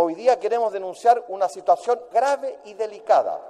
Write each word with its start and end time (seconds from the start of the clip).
Hoy 0.00 0.14
día 0.14 0.38
queremos 0.38 0.72
denunciar 0.72 1.24
una 1.26 1.48
situación 1.48 1.98
grave 2.12 2.60
y 2.66 2.74
delicada. 2.74 3.40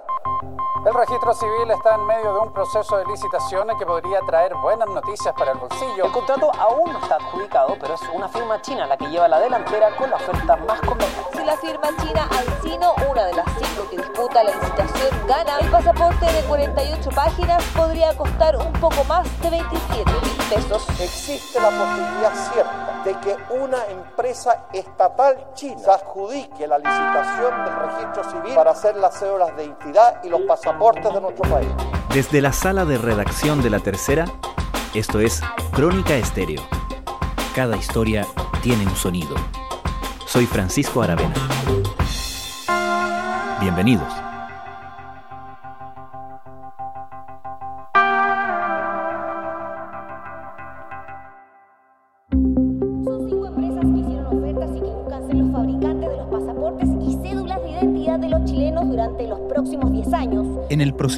El 0.83 0.95
registro 0.95 1.31
civil 1.35 1.69
está 1.69 1.93
en 1.93 2.07
medio 2.07 2.33
de 2.33 2.39
un 2.39 2.51
proceso 2.51 2.97
de 2.97 3.05
licitaciones 3.05 3.75
que 3.77 3.85
podría 3.85 4.19
traer 4.21 4.55
buenas 4.55 4.89
noticias 4.89 5.31
para 5.37 5.51
el 5.51 5.59
bolsillo. 5.59 6.05
El 6.05 6.11
contrato 6.11 6.51
aún 6.57 6.91
no 6.91 6.97
está 6.97 7.17
adjudicado, 7.17 7.77
pero 7.79 7.93
es 7.93 8.01
una 8.15 8.27
firma 8.29 8.59
china 8.63 8.87
la 8.87 8.97
que 8.97 9.05
lleva 9.11 9.27
la 9.27 9.39
delantera 9.39 9.95
con 9.95 10.09
la 10.09 10.15
oferta 10.15 10.55
más 10.55 10.81
conveniente. 10.81 11.37
Si 11.37 11.43
la 11.45 11.55
firma 11.55 11.89
china 12.01 12.27
Aicino, 12.31 12.95
una 13.11 13.25
de 13.25 13.33
las 13.33 13.45
cinco 13.45 13.87
que 13.91 13.97
disputa 13.97 14.43
la 14.43 14.51
licitación, 14.51 15.27
gana, 15.27 15.59
el 15.59 15.69
pasaporte 15.69 16.25
de 16.25 16.41
48 16.47 17.09
páginas 17.11 17.63
podría 17.77 18.17
costar 18.17 18.57
un 18.57 18.73
poco 18.73 19.03
más 19.03 19.23
de 19.43 19.51
27 19.51 20.38
Existe 20.51 21.59
la 21.61 21.69
posibilidad 21.69 22.51
cierta 22.51 23.01
de 23.05 23.15
que 23.19 23.37
una 23.53 23.85
empresa 23.85 24.65
estatal 24.73 25.37
china 25.53 25.77
se 25.77 25.91
adjudique 25.91 26.65
la 26.67 26.79
licitación 26.79 27.65
del 27.65 27.75
registro 27.75 28.31
civil 28.31 28.55
para 28.55 28.71
hacer 28.71 28.95
las 28.95 29.19
cédulas 29.19 29.55
de 29.55 29.65
identidad 29.65 30.23
y 30.23 30.29
los 30.29 30.41
pasaportes 30.41 31.13
de 31.13 31.21
nuestro 31.21 31.47
país. 31.47 31.69
Desde 32.11 32.41
la 32.41 32.51
sala 32.51 32.83
de 32.85 32.97
redacción 32.97 33.61
de 33.61 33.69
La 33.69 33.79
Tercera, 33.79 34.25
esto 34.95 35.19
es 35.19 35.39
Crónica 35.71 36.15
Estéreo. 36.15 36.63
Cada 37.53 37.77
historia 37.77 38.25
tiene 38.63 38.87
un 38.87 38.95
sonido. 38.95 39.35
Soy 40.25 40.47
Francisco 40.47 41.03
Aravena. 41.03 41.35
Bienvenidos. 43.61 44.18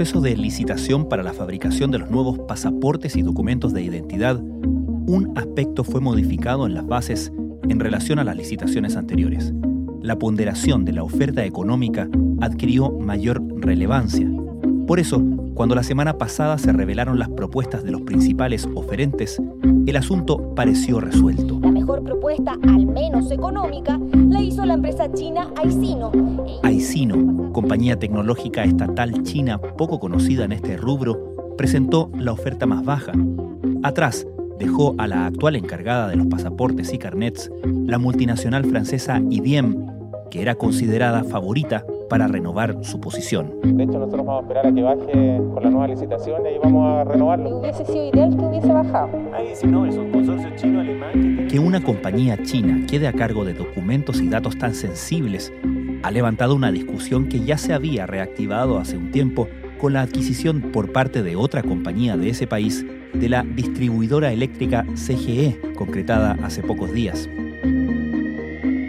Proceso 0.02 0.20
de 0.20 0.36
licitación 0.36 1.08
para 1.08 1.22
la 1.22 1.32
fabricación 1.32 1.92
de 1.92 2.00
los 2.00 2.10
nuevos 2.10 2.40
pasaportes 2.48 3.16
y 3.16 3.22
documentos 3.22 3.72
de 3.72 3.84
identidad, 3.84 4.36
un 4.42 5.32
aspecto 5.36 5.84
fue 5.84 6.02
modificado 6.02 6.66
en 6.66 6.74
las 6.74 6.88
bases 6.88 7.32
en 7.70 7.80
relación 7.80 8.18
a 8.18 8.24
las 8.24 8.36
licitaciones 8.36 8.96
anteriores. 8.96 9.54
La 10.02 10.18
ponderación 10.18 10.86
de 10.86 10.94
la 10.94 11.04
oferta 11.04 11.46
económica 11.46 12.10
adquirió 12.40 12.90
mayor 12.90 13.44
relevancia. 13.58 14.28
Por 14.88 15.00
eso, 15.00 15.24
cuando 15.54 15.76
la 15.76 15.84
semana 15.84 16.18
pasada 16.18 16.58
se 16.58 16.74
revelaron 16.74 17.20
las 17.20 17.30
propuestas 17.30 17.84
de 17.84 17.92
los 17.92 18.02
principales 18.02 18.68
oferentes, 18.74 19.40
el 19.86 19.96
asunto 19.96 20.56
pareció 20.56 21.00
resuelto. 21.00 21.61
Mejor 21.92 22.06
propuesta, 22.06 22.58
al 22.70 22.86
menos 22.86 23.30
económica, 23.32 24.00
la 24.30 24.42
hizo 24.42 24.64
la 24.64 24.76
empresa 24.76 25.12
china 25.12 25.52
Aicino. 25.58 26.10
Aicino, 26.64 27.52
compañía 27.52 28.00
tecnológica 28.00 28.64
estatal 28.64 29.24
china 29.24 29.58
poco 29.58 30.00
conocida 30.00 30.46
en 30.46 30.54
este 30.54 30.78
rubro, 30.78 31.54
presentó 31.58 32.10
la 32.18 32.32
oferta 32.32 32.66
más 32.66 32.86
baja. 32.86 33.12
Atrás 33.84 34.26
dejó 34.58 34.96
a 35.00 35.08
la 35.08 35.26
actual 35.26 35.58
encargada 35.58 36.08
de 36.08 36.16
los 36.16 36.28
pasaportes 36.28 36.94
y 36.94 36.98
carnets, 36.98 37.52
la 37.66 37.98
multinacional 37.98 38.64
francesa 38.64 39.20
IBM, 39.30 39.76
que 40.30 40.42
era 40.42 40.56
considerada 40.56 41.26
favorita 41.26 41.86
para 42.12 42.28
renovar 42.28 42.76
su 42.84 43.00
posición. 43.00 43.54
De 43.64 43.86
hecho, 43.86 43.98
nosotros 43.98 44.26
vamos 44.26 44.40
a 44.40 44.42
esperar 44.42 44.68
a 44.68 44.74
que 44.74 44.82
baje 44.82 45.42
con 45.54 45.64
la 45.64 45.70
nueva 45.70 45.88
licitación 45.88 46.42
y 46.44 46.48
ahí 46.50 46.58
vamos 46.62 46.86
a 46.86 47.04
renovarlo. 47.06 47.60
Hubiese 47.60 47.86
sido 47.86 48.10
ideal 48.10 48.36
que 48.36 48.44
hubiese 48.44 48.74
bajado. 48.74 49.10
Ahí 49.34 49.56
si 49.56 49.66
no, 49.66 49.86
es 49.86 49.96
un 49.96 50.12
consorcio 50.12 50.50
chino-alemán. 50.58 51.48
Que 51.48 51.58
una 51.58 51.82
compañía 51.82 52.38
china 52.44 52.86
quede 52.86 53.08
a 53.08 53.14
cargo 53.14 53.46
de 53.46 53.54
documentos 53.54 54.20
y 54.20 54.28
datos 54.28 54.58
tan 54.58 54.76
sensibles 54.76 55.54
ha 56.04 56.12
levantado 56.12 56.54
una 56.54 56.70
discusión 56.70 57.30
que 57.30 57.46
ya 57.46 57.58
se 57.58 57.74
había 57.74 58.06
reactivado 58.08 58.78
hace 58.78 58.98
un 58.98 59.12
tiempo 59.12 59.48
con 59.80 59.94
la 59.94 60.02
adquisición 60.02 60.72
por 60.74 60.92
parte 60.92 61.24
de 61.24 61.38
otra 61.38 61.64
compañía 61.64 62.18
de 62.18 62.28
ese 62.28 62.46
país 62.46 62.86
de 63.14 63.30
la 63.30 63.44
distribuidora 63.44 64.34
eléctrica 64.34 64.86
CGE, 64.96 65.62
concretada 65.78 66.38
hace 66.44 66.62
pocos 66.62 66.92
días. 66.92 67.30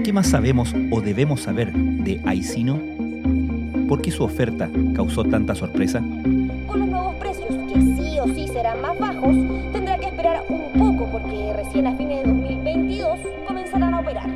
¿Qué 0.04 0.12
más 0.12 0.26
sabemos 0.26 0.74
o 0.90 1.00
debemos 1.00 1.42
saber 1.42 1.72
de 1.72 2.20
Aicino? 2.26 2.91
¿Por 3.92 4.00
qué 4.00 4.10
su 4.10 4.24
oferta 4.24 4.70
causó 4.96 5.22
tanta 5.22 5.54
sorpresa? 5.54 6.00
Con 6.66 6.80
los 6.80 6.88
nuevos 6.88 7.14
precios, 7.16 7.50
que 7.70 7.78
sí 7.78 8.18
o 8.18 8.26
sí 8.34 8.48
serán 8.48 8.80
más 8.80 8.98
bajos, 8.98 9.36
tendrá 9.70 9.98
que 9.98 10.06
esperar 10.06 10.42
un 10.48 10.72
poco 10.72 11.12
porque 11.12 11.52
recién 11.54 11.86
a 11.86 11.94
fines 11.98 12.24
de 12.24 12.32
2022 12.32 13.18
comenzarán 13.46 13.92
a 13.92 14.00
operar. 14.00 14.30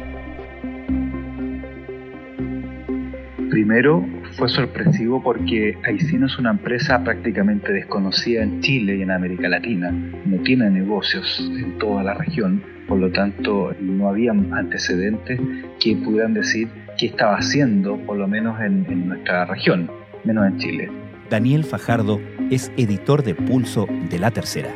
Primero, 3.48 4.04
fue 4.36 4.50
sorpresivo 4.50 5.22
porque 5.22 5.78
Aicino 5.84 6.26
es 6.26 6.38
una 6.38 6.50
empresa 6.50 7.02
prácticamente 7.02 7.72
desconocida 7.72 8.42
en 8.42 8.60
Chile 8.60 8.96
y 8.96 9.02
en 9.04 9.10
América 9.10 9.48
Latina. 9.48 9.90
No 10.26 10.36
tiene 10.42 10.68
negocios 10.68 11.50
en 11.58 11.78
toda 11.78 12.02
la 12.02 12.12
región, 12.12 12.62
por 12.86 12.98
lo 12.98 13.10
tanto 13.10 13.72
no 13.80 14.10
había 14.10 14.32
antecedentes 14.32 15.40
que 15.80 15.96
pudieran 15.96 16.34
decir 16.34 16.68
qué 16.98 17.06
estaba 17.06 17.36
haciendo, 17.36 17.96
por 17.98 18.16
lo 18.16 18.26
menos 18.26 18.60
en, 18.60 19.08
nuestra 19.08 19.44
región, 19.46 19.90
menos 20.24 20.46
en 20.46 20.58
Chile. 20.58 20.90
Daniel 21.30 21.64
Fajardo 21.64 22.20
es 22.50 22.70
editor 22.76 23.22
de 23.22 23.34
Pulso 23.34 23.86
de 24.10 24.18
La 24.18 24.30
Tercera. 24.30 24.70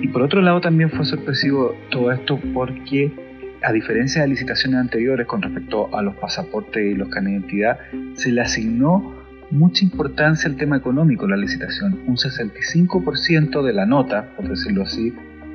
Y 0.00 0.08
por 0.08 0.22
otro 0.22 0.40
lado 0.40 0.60
también 0.60 0.90
fue 0.90 1.04
sorpresivo 1.04 1.74
todo 1.90 2.12
esto 2.12 2.38
porque 2.54 3.12
a 3.62 3.72
diferencia 3.72 4.22
de 4.22 4.28
licitaciones 4.28 4.80
anteriores 4.80 5.26
con 5.26 5.42
respecto 5.42 5.94
a 5.94 6.02
los 6.02 6.14
pasaportes 6.16 6.82
y 6.82 6.94
los 6.94 7.08
carnes 7.08 7.32
de 7.32 7.38
identidad, 7.38 7.78
se 8.14 8.32
le 8.32 8.40
asignó 8.40 9.14
mucha 9.50 9.84
importancia 9.84 10.48
al 10.48 10.56
tema 10.56 10.76
económico 10.76 11.24
en 11.24 11.32
la 11.32 11.36
licitación. 11.36 12.00
Un 12.06 12.16
65% 12.16 13.62
de 13.62 13.72
la 13.72 13.84
nota, 13.84 14.30
por 14.36 14.48
decirlo 14.48 14.84
así, 14.84 15.12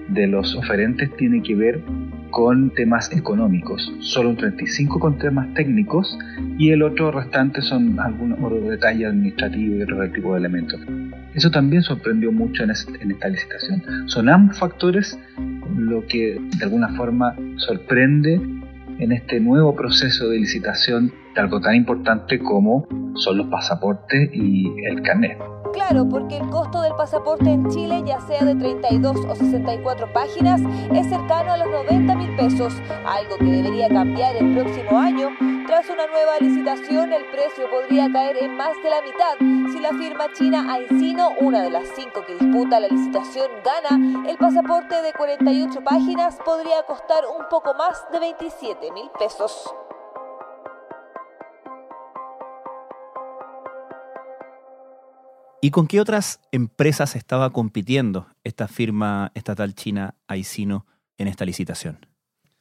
de 0.10 0.28
los 0.28 0.56
oferentes 0.56 1.16
tiene 1.18 1.42
que 1.42 1.56
ver 1.56 1.82
con 2.36 2.70
temas 2.72 3.10
económicos, 3.14 3.90
solo 4.02 4.32
un 4.32 4.36
35 4.36 5.00
con 5.00 5.18
temas 5.18 5.54
técnicos 5.54 6.20
y 6.58 6.72
el 6.72 6.84
otro 6.84 7.10
restante 7.10 7.62
son 7.62 7.98
algunos 7.98 8.70
detalles 8.70 9.08
administrativos 9.08 9.78
y 9.78 9.82
otro 9.84 10.12
tipo 10.12 10.34
de 10.34 10.40
elementos. 10.40 10.82
Eso 11.34 11.50
también 11.50 11.82
sorprendió 11.82 12.34
mucho 12.34 12.66
en, 12.66 12.72
en 13.00 13.12
esta 13.12 13.30
licitación. 13.30 13.82
Son 14.08 14.28
ambos 14.28 14.60
factores 14.60 15.18
lo 15.78 16.06
que 16.08 16.38
de 16.58 16.66
alguna 16.66 16.90
forma 16.90 17.34
sorprende 17.56 18.34
en 19.00 19.12
este 19.14 19.40
nuevo 19.40 19.74
proceso 19.74 20.28
de 20.28 20.38
licitación 20.38 21.14
de 21.36 21.40
algo 21.40 21.62
tan 21.62 21.76
importante 21.76 22.38
como 22.40 22.86
son 23.16 23.38
los 23.38 23.48
pasaportes 23.48 24.30
y 24.34 24.74
el 24.86 25.02
carnet. 25.04 25.38
Claro, 25.76 26.08
porque 26.08 26.38
el 26.38 26.50
costo 26.50 26.80
del 26.80 26.96
pasaporte 26.96 27.50
en 27.50 27.70
Chile, 27.70 28.02
ya 28.06 28.22
sea 28.22 28.46
de 28.46 28.56
32 28.56 29.18
o 29.28 29.36
64 29.36 30.14
páginas, 30.14 30.62
es 30.94 31.10
cercano 31.10 31.52
a 31.52 31.58
los 31.58 31.68
90 31.68 32.16
mil 32.16 32.34
pesos, 32.38 32.74
algo 33.06 33.36
que 33.38 33.44
debería 33.44 33.90
cambiar 33.90 34.38
el 34.38 34.56
próximo 34.56 34.98
año. 34.98 35.32
Tras 35.68 35.90
una 35.90 36.08
nueva 36.08 36.40
licitación, 36.40 37.12
el 37.12 37.26
precio 37.26 37.70
podría 37.70 38.10
caer 38.10 38.38
en 38.38 38.56
más 38.56 38.72
de 38.82 38.90
la 38.90 39.02
mitad. 39.02 39.74
Si 39.74 39.82
la 39.82 39.90
firma 39.90 40.32
china 40.32 40.74
Aicino, 40.74 41.32
una 41.42 41.62
de 41.64 41.70
las 41.70 41.90
cinco 41.94 42.24
que 42.26 42.36
disputa 42.36 42.80
la 42.80 42.88
licitación, 42.88 43.48
gana, 43.66 44.30
el 44.30 44.38
pasaporte 44.38 45.02
de 45.02 45.12
48 45.12 45.84
páginas 45.84 46.38
podría 46.46 46.84
costar 46.84 47.26
un 47.38 47.50
poco 47.50 47.74
más 47.74 48.02
de 48.14 48.20
27 48.20 48.94
mil 48.94 49.10
pesos. 49.20 49.76
¿Y 55.66 55.72
con 55.72 55.88
qué 55.88 56.00
otras 56.00 56.42
empresas 56.52 57.16
estaba 57.16 57.50
compitiendo 57.50 58.28
esta 58.44 58.68
firma 58.68 59.32
estatal 59.34 59.74
china 59.74 60.14
Aicino 60.28 60.86
en 61.18 61.28
esta 61.28 61.44
licitación? 61.44 62.06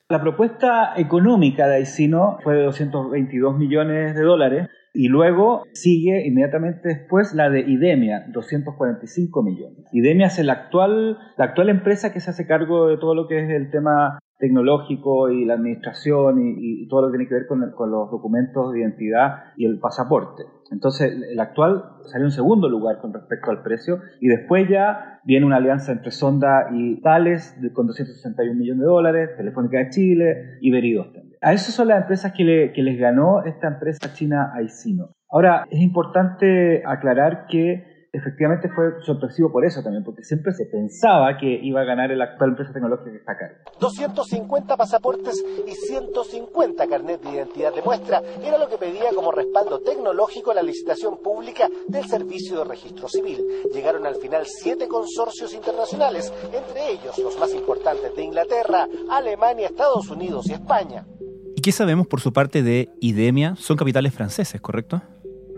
La 0.09 0.23
propuesta 0.23 0.95
económica 0.97 1.69
de 1.69 1.75
Aicino 1.75 2.39
fue 2.43 2.55
de 2.55 2.63
222 2.63 3.59
millones 3.59 4.15
de 4.15 4.23
dólares 4.23 4.71
y 4.95 5.09
luego 5.09 5.65
sigue 5.75 6.27
inmediatamente 6.27 6.89
después 6.89 7.35
la 7.35 7.51
de 7.51 7.61
IDEMIA, 7.61 8.25
245 8.33 9.43
millones. 9.43 9.85
IDEMIA 9.93 10.29
es 10.29 10.39
la 10.39 10.55
actual, 10.55 11.19
la 11.37 11.45
actual 11.45 11.69
empresa 11.69 12.11
que 12.11 12.21
se 12.21 12.31
hace 12.31 12.47
cargo 12.47 12.87
de 12.87 12.97
todo 12.97 13.15
lo 13.15 13.29
que 13.29 13.45
es 13.45 13.51
el 13.51 13.71
tema 13.71 14.19
tecnológico 14.45 15.31
y 15.31 15.47
la 15.47 15.55
administración 15.55 16.39
y, 16.39 16.87
todo 16.89 17.01
lo 17.01 17.07
que 17.09 17.17
tiene 17.17 17.29
que 17.29 17.35
ver 17.35 17.47
con, 17.47 17.91
los 17.91 18.11
documentos 18.11 18.73
de 18.73 18.81
identidad 18.81 19.45
y 19.57 19.65
el 19.65 19.79
pasaporte. 19.79 20.43
Entonces, 20.71 21.17
el 21.31 21.41
actual 21.41 21.83
salió 22.05 22.27
en 22.27 22.31
segundo 22.31 22.69
lugar 22.69 22.99
con 23.01 23.15
respecto 23.15 23.51
al 23.51 23.63
precio 23.63 24.01
y 24.21 24.29
después 24.29 24.69
ya 24.69 25.21
viene 25.25 25.47
una 25.47 25.57
alianza 25.57 25.93
entre 25.93 26.11
Sonda 26.11 26.69
y 26.75 27.01
Thales 27.01 27.59
con 27.73 27.87
261 27.87 28.55
millones 28.55 28.81
de 28.81 28.87
dólares, 28.87 29.31
Telefónica 29.39 29.79
de 29.79 29.89
Chile 29.89 30.59
y 30.61 30.71
Veridos 30.71 31.11
también. 31.15 31.39
A 31.41 31.55
esas 31.55 31.75
son 31.75 31.89
las 31.89 32.03
empresas 32.03 32.33
que, 32.33 32.73
que 32.75 32.83
les 32.83 32.99
ganó 32.99 33.45
esta 33.45 33.69
empresa 33.69 34.13
china 34.13 34.53
Aicino. 34.55 35.15
Ahora, 35.31 35.65
es 35.71 35.81
importante 35.81 36.83
aclarar 36.87 37.47
que 37.49 37.94
efectivamente 38.15 38.69
fue 38.69 39.03
sorpresivo 39.03 39.51
por 39.53 39.65
eso 39.65 39.83
también, 39.83 40.05
porque 40.05 40.23
siempre 40.23 40.53
se 40.53 40.67
pensaba 40.67 41.37
que 41.37 41.47
iba 41.63 41.81
a 41.81 41.85
ganar 41.85 42.11
el 42.13 42.23
actual 42.23 42.51
empresa 42.51 42.73
tecnológica 42.73 43.11
que 43.11 43.19
está 43.19 43.33
acá. 43.33 43.51
250 43.81 44.77
pasaportes 44.77 45.45
y 45.67 45.73
150 45.73 46.87
carnet 46.87 47.21
de 47.23 47.31
identidad 47.31 47.75
de 47.75 47.83
muestra 47.83 48.23
era 48.43 48.59
lo 48.59 48.69
que 48.69 48.79
pedía 48.79 49.11
como 49.15 49.33
respaldo 49.33 49.81
tecnológico 49.81 50.55
la 50.55 50.63
licitación 50.63 51.19
pública 51.23 51.69
del 51.89 52.05
Servicio 52.05 52.59
de 52.59 52.65
Registro 52.65 53.09
Civil. 53.09 53.45
Llegaron 53.73 54.07
al 54.07 54.17
final 54.17 54.47
siete 54.47 54.89
consorcios 54.89 55.53
internacionales, 55.55 56.33
entre 56.53 56.93
ellos 56.93 57.19
los 57.19 57.39
más 57.39 57.53
importantes 57.53 58.15
de 58.15 58.23
Inglaterra, 58.23 58.89
Alemania, 59.11 59.67
Estados 59.67 60.09
Unidos 60.11 60.49
y 60.49 60.53
España. 60.53 61.07
¿Y 61.57 61.61
qué 61.61 61.73
sabemos 61.73 62.07
por 62.07 62.21
su 62.21 62.33
parte 62.33 62.63
de 62.63 62.91
IDEMIA? 63.01 63.57
Son 63.57 63.77
capitales 63.77 64.13
franceses, 64.13 64.61
¿correcto? 64.61 65.03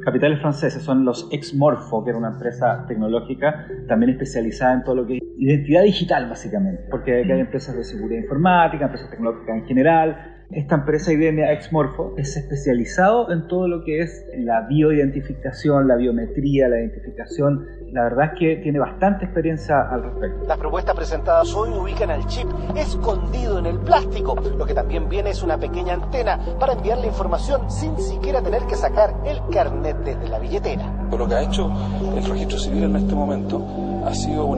Capitales 0.07 0.41
franceses 0.41 0.85
son 0.85 1.05
los 1.05 1.27
Exmorfo, 1.33 2.05
que 2.05 2.11
era 2.11 2.19
una 2.21 2.29
empresa 2.29 2.85
tecnológica 2.87 3.67
también 3.89 4.11
especializada 4.11 4.75
en 4.75 4.85
todo 4.85 4.95
lo 4.95 5.05
que 5.05 5.17
es 5.17 5.23
identidad 5.37 5.83
digital, 5.83 6.29
básicamente, 6.29 6.85
porque 6.89 7.25
hay 7.25 7.41
empresas 7.41 7.75
de 7.77 7.83
seguridad 7.83 8.23
informática, 8.23 8.85
empresas 8.85 9.11
tecnológicas 9.11 9.57
en 9.57 9.65
general, 9.65 10.36
esta 10.51 10.77
empresa 10.77 11.13
IBM 11.13 11.43
Exmorfo 11.51 12.15
es 12.17 12.37
especializado 12.37 13.33
en 13.33 13.49
todo 13.49 13.67
lo 13.67 13.83
que 13.85 14.01
es 14.01 14.25
la 14.39 14.61
bioidentificación, 14.69 15.89
la 15.89 15.97
biometría, 15.97 16.69
la 16.69 16.79
identificación. 16.79 17.67
La 17.91 18.05
verdad 18.05 18.33
es 18.33 18.39
que 18.39 18.57
tiene 18.63 18.79
bastante 18.79 19.25
experiencia 19.25 19.81
al 19.91 20.05
respecto. 20.05 20.47
Las 20.47 20.59
propuestas 20.59 20.95
presentadas 20.95 21.53
hoy 21.53 21.71
ubican 21.71 22.11
al 22.11 22.25
chip 22.27 22.47
escondido 22.77 23.59
en 23.59 23.67
el 23.67 23.79
plástico. 23.81 24.37
Lo 24.57 24.65
que 24.65 24.75
también 24.75 25.09
viene 25.09 25.31
es 25.31 25.43
una 25.43 25.59
pequeña 25.59 25.95
antena 25.95 26.39
para 26.61 26.75
enviar 26.75 26.99
la 26.99 27.07
información 27.07 27.69
sin 27.69 27.99
siquiera 27.99 28.41
tener 28.41 28.63
que 28.67 28.77
sacar 28.77 29.15
el 29.25 29.41
carnet 29.53 29.97
desde 30.05 30.29
la 30.29 30.39
billetera. 30.39 31.09
Lo 31.11 31.27
que 31.27 31.35
ha 31.35 31.43
hecho 31.43 31.73
el 32.17 32.25
registro 32.25 32.59
civil 32.59 32.85
en 32.85 32.97
este 32.97 33.15
momento 33.15 33.65
ha 34.05 34.15
sido 34.15 34.45
un, 34.45 34.57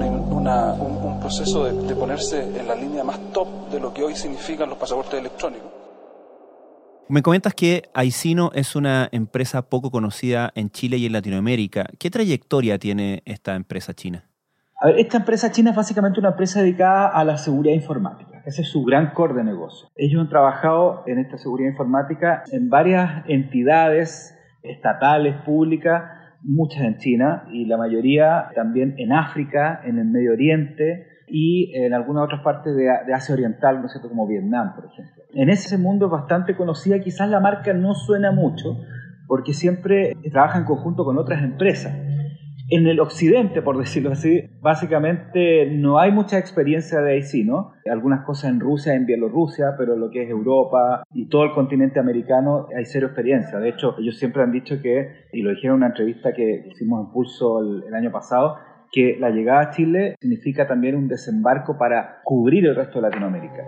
proceso 1.21 1.65
de, 1.65 1.73
de 1.89 1.95
ponerse 1.95 2.43
en 2.43 2.69
la 2.69 2.75
línea 2.75 3.05
más 3.05 3.19
top 3.33 3.71
de 3.71 3.81
lo 3.81 3.93
que 3.93 4.03
hoy 4.03 4.15
significan 4.15 4.69
los 4.69 4.79
pasaportes 4.79 5.19
electrónicos. 5.19 5.78
Me 7.11 7.23
comentas 7.23 7.55
que 7.55 7.85
Aicino 7.95 8.51
es 8.53 8.77
una 8.77 9.09
empresa 9.13 9.71
poco 9.71 9.91
conocida 9.91 10.53
en 10.55 10.69
Chile 10.69 10.99
y 10.99 11.07
en 11.07 11.13
Latinoamérica. 11.13 11.87
¿Qué 11.99 12.11
trayectoria 12.11 12.79
tiene 12.79 13.23
esta 13.25 13.55
empresa 13.55 13.95
china? 13.95 14.25
esta 14.97 15.17
empresa 15.17 15.51
china 15.51 15.71
es 15.71 15.77
básicamente 15.77 16.21
una 16.21 16.29
empresa 16.29 16.61
dedicada 16.61 17.09
a 17.09 17.25
la 17.25 17.39
seguridad 17.39 17.75
informática. 17.75 18.43
Ese 18.45 18.63
es 18.63 18.69
su 18.69 18.85
gran 18.85 19.13
core 19.13 19.35
de 19.35 19.43
negocio. 19.43 19.89
Ellos 19.97 20.21
han 20.21 20.29
trabajado 20.29 21.03
en 21.07 21.19
esta 21.19 21.39
seguridad 21.39 21.71
informática 21.71 22.45
en 22.53 22.69
varias 22.69 23.25
entidades 23.27 24.39
estatales, 24.63 25.35
públicas, 25.47 26.05
muchas 26.43 26.83
en 26.83 26.99
China 26.99 27.49
y 27.51 27.65
la 27.65 27.79
mayoría 27.79 28.51
también 28.55 28.95
en 28.99 29.13
África, 29.13 29.81
en 29.85 29.99
el 29.99 30.05
Medio 30.05 30.33
Oriente, 30.33 31.09
y 31.31 31.75
en 31.77 31.95
algunas 31.95 32.25
otras 32.25 32.43
partes 32.43 32.75
de, 32.77 32.89
Asia 33.13 33.35
Oriental, 33.35 33.81
¿no 33.81 33.87
es 33.87 33.93
cierto?, 33.93 34.09
como 34.09 34.27
Vietnam, 34.27 34.75
por 34.75 34.87
ejemplo. 34.87 35.23
En 35.35 35.51
ese 35.51 35.79
mundo 35.79 36.07
es 36.07 36.13
bastante 36.13 36.57
conocida, 36.57 37.01
quizás 37.01 37.29
la 37.29 37.41
marca 37.41 37.73
no 37.73 37.95
suena 37.95 38.33
mucho, 38.33 38.79
porque 39.27 39.53
siempre 39.53 40.17
trabaja 40.33 40.59
en 40.59 40.65
conjunto 40.65 41.05
con 41.05 41.19
otras 41.19 41.43
empresas. 41.43 41.95
En 42.71 42.87
el 42.87 43.01
occidente, 43.01 43.63
por 43.63 43.79
decirlo 43.79 44.13
así, 44.13 44.43
básicamente 44.61 45.71
no 45.71 45.99
hay 45.99 46.13
mucha 46.13 46.39
experiencia 46.39 47.01
de 47.01 47.17
IC, 47.17 47.47
¿no? 47.47 47.73
Algunas 47.91 48.27
cosas 48.27 48.51
en 48.51 48.61
Rusia, 48.61 48.95
en 48.95 49.07
Bielorrusia, 49.07 49.75
pero 49.79 49.97
lo 49.97 50.11
que 50.11 50.25
es 50.25 50.29
Europa 50.29 51.03
y 51.15 51.29
todo 51.29 51.45
el 51.45 51.53
continente 51.53 51.99
americano 51.99 52.67
hay 52.77 52.85
cero 52.85 53.07
experiencia. 53.07 53.59
De 53.59 53.71
hecho, 53.71 53.95
ellos 53.99 54.19
siempre 54.19 54.43
han 54.43 54.53
dicho 54.53 54.83
que, 54.83 55.29
y 55.33 55.41
lo 55.41 55.51
dijeron 55.51 55.77
en 55.77 55.79
una 55.79 55.87
entrevista 55.87 56.35
que 56.35 56.67
hicimos 56.71 57.07
en 57.07 57.13
Pulso 57.13 57.61
el 57.61 57.95
año 57.95 58.13
pasado, 58.13 58.59
que 58.91 59.17
la 59.19 59.31
llegada 59.31 59.61
a 59.61 59.71
Chile 59.71 60.17
significa 60.21 60.67
también 60.67 60.97
un 60.97 61.09
desembarco 61.09 61.77
para 61.77 62.21
cubrir 62.25 62.67
el 62.67 62.77
resto 62.77 63.01
de 63.01 63.03
Latinoamérica. 63.03 63.65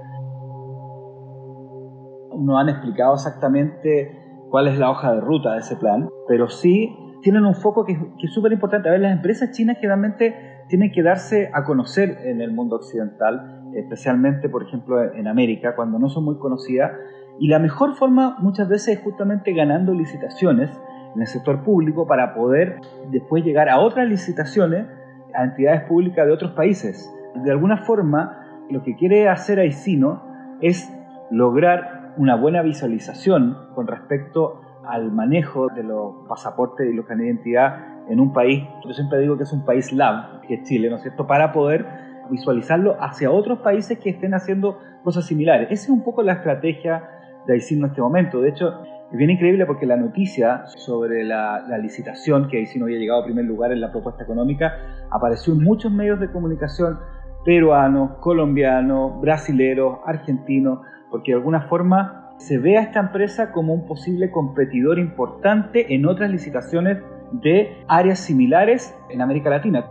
No 2.38 2.58
han 2.58 2.68
explicado 2.68 3.14
exactamente 3.14 4.16
cuál 4.50 4.68
es 4.68 4.78
la 4.78 4.90
hoja 4.90 5.14
de 5.14 5.20
ruta 5.20 5.52
de 5.52 5.60
ese 5.60 5.76
plan, 5.76 6.08
pero 6.26 6.48
sí 6.48 6.96
tienen 7.22 7.44
un 7.44 7.54
foco 7.54 7.84
que, 7.84 7.92
es 7.92 8.32
súper 8.32 8.52
importante. 8.52 8.88
A 8.88 8.92
ver, 8.92 9.00
las 9.00 9.12
empresas 9.12 9.50
chinas 9.50 9.76
generalmente 9.76 10.34
tienen 10.68 10.90
que 10.90 11.02
darse 11.02 11.50
a 11.52 11.64
conocer 11.64 12.18
en 12.24 12.40
el 12.40 12.52
mundo 12.52 12.76
occidental, 12.76 13.70
especialmente, 13.74 14.48
por 14.48 14.62
ejemplo, 14.62 15.02
en 15.12 15.28
América, 15.28 15.74
cuando 15.76 15.98
no 15.98 16.08
son 16.08 16.24
muy 16.24 16.38
conocidas. 16.38 16.92
Y 17.38 17.48
la 17.48 17.58
mejor 17.58 17.94
forma 17.94 18.36
muchas 18.38 18.68
veces 18.68 18.98
es 18.98 19.04
justamente 19.04 19.52
ganando 19.52 19.92
licitaciones 19.92 20.70
en 21.14 21.20
el 21.20 21.26
sector 21.26 21.62
público 21.64 22.06
para 22.06 22.34
poder 22.34 22.76
después 23.10 23.44
llegar 23.44 23.68
a 23.68 23.80
otras 23.80 24.08
licitaciones 24.08 24.86
a 25.34 25.44
entidades 25.44 25.82
públicas 25.82 26.26
de 26.26 26.32
otros 26.32 26.52
países. 26.52 27.12
De 27.34 27.50
alguna 27.50 27.78
forma, 27.78 28.64
lo 28.70 28.82
que 28.82 28.96
quiere 28.96 29.28
hacer 29.28 29.58
Aicino 29.58 30.22
es 30.60 30.92
lograr 31.30 32.14
una 32.16 32.36
buena 32.36 32.62
visualización 32.62 33.56
con 33.74 33.86
respecto 33.86 34.60
al 34.84 35.12
manejo 35.12 35.68
de 35.68 35.82
los 35.84 36.26
pasaportes 36.28 36.90
y 36.90 36.94
los 36.94 37.06
carnet 37.06 37.26
de 37.26 37.30
identidad 37.32 37.90
en 38.08 38.18
un 38.18 38.32
país, 38.32 38.64
yo 38.84 38.92
siempre 38.92 39.20
digo 39.20 39.36
que 39.36 39.44
es 39.44 39.52
un 39.52 39.64
país 39.64 39.92
lab, 39.92 40.40
que 40.40 40.54
es 40.54 40.62
Chile, 40.64 40.90
¿no 40.90 40.96
es 40.96 41.02
cierto?, 41.02 41.26
para 41.26 41.52
poder 41.52 41.86
visualizarlo 42.28 42.96
hacia 43.00 43.30
otros 43.30 43.60
países 43.60 43.98
que 43.98 44.10
estén 44.10 44.34
haciendo 44.34 44.78
cosas 45.04 45.26
similares. 45.26 45.68
Esa 45.70 45.84
es 45.84 45.90
un 45.90 46.02
poco 46.02 46.22
la 46.22 46.34
estrategia 46.34 47.08
de 47.46 47.54
Aicino 47.54 47.86
en 47.86 47.90
este 47.90 48.00
momento. 48.00 48.40
De 48.40 48.48
hecho, 48.50 48.82
es 49.10 49.18
bien 49.18 49.30
increíble 49.30 49.66
porque 49.66 49.86
la 49.86 49.96
noticia 49.96 50.66
sobre 50.76 51.24
la, 51.24 51.66
licitación, 51.78 52.48
que 52.48 52.58
ahí 52.58 52.66
sí 52.66 52.78
no 52.78 52.84
había 52.84 52.98
llegado 52.98 53.22
a 53.22 53.24
primer 53.24 53.44
lugar 53.44 53.72
en 53.72 53.80
la 53.80 53.90
propuesta 53.90 54.22
económica, 54.22 54.72
apareció 55.10 55.52
en 55.52 55.64
muchos 55.64 55.90
medios 55.90 56.20
de 56.20 56.30
comunicación 56.30 56.98
peruanos, 57.44 58.18
colombianos, 58.20 59.20
brasileros, 59.20 59.98
argentinos, 60.06 60.80
porque 61.10 61.32
de 61.32 61.38
alguna 61.38 61.62
forma 61.62 62.34
se 62.38 62.58
ve 62.58 62.78
a 62.78 62.82
esta 62.82 63.00
empresa 63.00 63.50
como 63.50 63.74
un 63.74 63.84
posible 63.84 64.30
competidor 64.30 64.98
importante 65.00 65.92
en 65.92 66.06
otras 66.06 66.30
licitaciones 66.30 66.98
de 67.32 67.84
áreas 67.88 68.20
similares 68.20 68.94
en 69.08 69.22
América 69.22 69.50
Latina. 69.50 69.86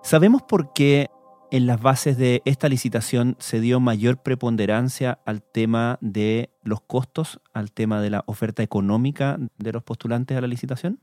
¿Sabemos 0.00 0.42
por 0.42 0.72
qué 0.72 1.08
en 1.52 1.66
las 1.66 1.82
bases 1.82 2.16
de 2.16 2.40
esta 2.46 2.70
licitación 2.70 3.36
se 3.38 3.60
dio 3.60 3.78
mayor 3.78 4.22
preponderancia 4.22 5.18
al 5.26 5.42
tema 5.42 5.98
de 6.00 6.48
los 6.64 6.80
costos, 6.80 7.42
al 7.52 7.72
tema 7.72 8.00
de 8.00 8.08
la 8.08 8.24
oferta 8.24 8.62
económica 8.62 9.36
de 9.58 9.72
los 9.72 9.82
postulantes 9.82 10.34
a 10.34 10.40
la 10.40 10.46
licitación? 10.46 10.98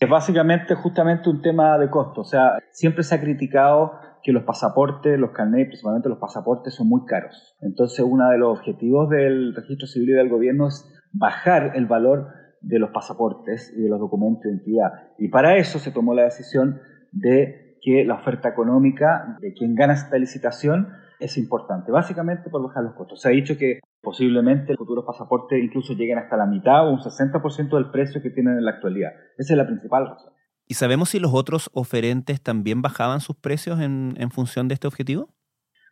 Es 0.00 0.08
básicamente 0.08 0.74
justamente 0.74 1.28
un 1.28 1.42
tema 1.42 1.78
de 1.78 1.90
costo. 1.90 2.22
O 2.22 2.24
sea, 2.24 2.58
siempre 2.72 3.04
se 3.04 3.14
ha 3.14 3.20
criticado 3.20 3.92
que 4.22 4.32
los 4.32 4.44
pasaportes, 4.44 5.20
los 5.20 5.32
carnets, 5.32 5.68
principalmente 5.68 6.08
los 6.08 6.18
pasaportes, 6.18 6.74
son 6.74 6.88
muy 6.88 7.04
caros. 7.04 7.54
Entonces, 7.60 8.00
uno 8.00 8.30
de 8.30 8.38
los 8.38 8.58
objetivos 8.58 9.10
del 9.10 9.54
registro 9.54 9.86
civil 9.86 10.08
y 10.08 10.12
del 10.14 10.30
gobierno 10.30 10.68
es 10.68 10.90
bajar 11.12 11.72
el 11.74 11.84
valor 11.84 12.28
de 12.62 12.78
los 12.78 12.88
pasaportes 12.88 13.70
y 13.76 13.82
de 13.82 13.90
los 13.90 14.00
documentos 14.00 14.44
de 14.44 14.48
identidad. 14.48 14.92
Y 15.18 15.28
para 15.28 15.58
eso 15.58 15.78
se 15.78 15.90
tomó 15.90 16.14
la 16.14 16.24
decisión 16.24 16.80
de 17.12 17.63
que 17.84 18.04
la 18.04 18.14
oferta 18.14 18.48
económica 18.48 19.36
de 19.40 19.52
quien 19.52 19.74
gana 19.74 19.92
esta 19.92 20.16
licitación 20.16 20.88
es 21.20 21.36
importante, 21.36 21.92
básicamente 21.92 22.48
por 22.48 22.62
bajar 22.62 22.82
los 22.82 22.94
costos. 22.94 23.20
Se 23.20 23.28
ha 23.28 23.32
dicho 23.32 23.58
que 23.58 23.80
posiblemente 24.00 24.74
futuros 24.74 25.04
pasaportes 25.04 25.62
incluso 25.62 25.92
lleguen 25.92 26.18
hasta 26.18 26.36
la 26.36 26.46
mitad 26.46 26.88
o 26.88 26.92
un 26.92 27.00
60% 27.00 27.68
del 27.74 27.90
precio 27.90 28.22
que 28.22 28.30
tienen 28.30 28.56
en 28.56 28.64
la 28.64 28.72
actualidad. 28.72 29.10
Esa 29.36 29.52
es 29.52 29.58
la 29.58 29.66
principal 29.66 30.08
razón. 30.08 30.32
¿Y 30.66 30.74
sabemos 30.74 31.10
si 31.10 31.20
los 31.20 31.34
otros 31.34 31.70
oferentes 31.74 32.40
también 32.40 32.80
bajaban 32.80 33.20
sus 33.20 33.36
precios 33.36 33.80
en, 33.80 34.14
en 34.16 34.30
función 34.30 34.66
de 34.66 34.74
este 34.74 34.88
objetivo? 34.88 35.28